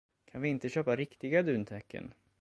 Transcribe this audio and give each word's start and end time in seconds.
Kan 0.31 0.41
vi 0.41 0.49
inte 0.49 0.69
köpa 0.69 0.95
riktiga 0.95 1.43
duntäcken? 1.43 2.13